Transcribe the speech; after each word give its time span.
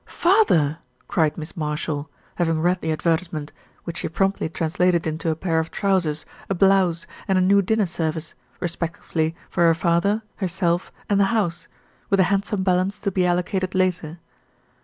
"Father!" 0.07 0.79
cried 1.07 1.37
Miss 1.37 1.55
Marshall, 1.55 2.09
having 2.37 2.59
read 2.59 2.81
the 2.81 2.91
advertisement, 2.91 3.51
which 3.83 3.97
she 3.97 4.09
promptly 4.09 4.49
translated 4.49 5.05
into 5.05 5.29
a 5.29 5.35
pair 5.35 5.59
of 5.59 5.69
trousers, 5.69 6.25
a 6.49 6.55
blouse, 6.55 7.05
and 7.27 7.37
a 7.37 7.41
new 7.41 7.61
dinner 7.61 7.85
service, 7.85 8.33
respectively 8.59 9.35
for 9.47 9.61
her 9.67 9.75
father, 9.75 10.23
herself, 10.37 10.91
and 11.07 11.19
the 11.19 11.25
house, 11.25 11.67
with 12.09 12.19
a 12.19 12.23
handsome 12.33 12.63
balance 12.63 12.97
to 12.97 13.11
be 13.11 13.27
allocated 13.27 13.75
later. 13.75 14.17